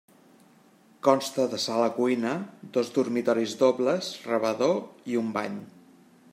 [1.07, 2.33] Consta de sala-cuina,
[2.79, 4.77] dos dormitoris dobles, rebedor
[5.13, 5.65] i un bany.